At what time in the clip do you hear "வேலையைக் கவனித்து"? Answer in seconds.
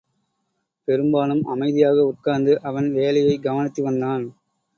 2.93-3.83